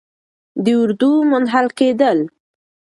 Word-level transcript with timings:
د 0.63 0.65
اردو 0.79 1.11
د 1.23 1.27
منحل 1.31 1.67
کیدو 1.77 2.13